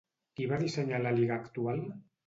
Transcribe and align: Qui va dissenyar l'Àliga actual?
Qui 0.39 0.47
va 0.53 0.57
dissenyar 0.63 1.03
l'Àliga 1.05 1.39
actual? 1.41 1.89